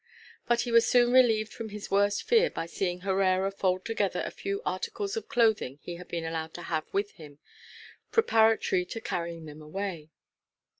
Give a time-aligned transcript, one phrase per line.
[0.47, 4.31] But he was soon relieved from his worst fear by seeing Herrera fold together the
[4.31, 7.37] few articles of clothing he had been allowed to have with him,
[8.11, 10.09] preparatory to carrying them away.